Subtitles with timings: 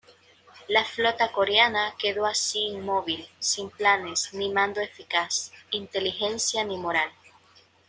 [0.67, 7.11] La flota coreana quedó así inmóvil, sin planes, ni mando eficaz, inteligencia ni moral.